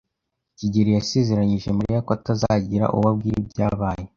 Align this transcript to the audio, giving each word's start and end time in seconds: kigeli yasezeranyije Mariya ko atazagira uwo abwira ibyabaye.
kigeli 0.57 0.91
yasezeranyije 0.97 1.67
Mariya 1.77 2.05
ko 2.05 2.11
atazagira 2.17 2.85
uwo 2.95 3.07
abwira 3.11 3.37
ibyabaye. 3.43 4.03